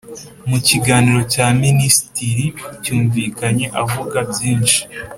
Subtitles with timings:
[0.49, 2.45] mu kiganiro cya minisitiri
[2.83, 4.79] cyumvikanye avuga byinshi